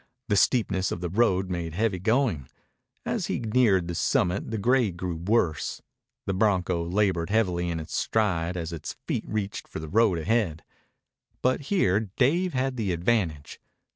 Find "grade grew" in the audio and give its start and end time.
4.57-5.15